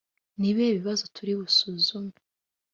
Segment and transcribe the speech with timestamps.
[0.39, 2.15] ni ibihe bibazo turi busuzume